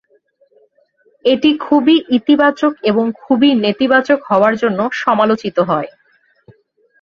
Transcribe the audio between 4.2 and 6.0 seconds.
হওয়ার জন্য সমালোচিত হয়।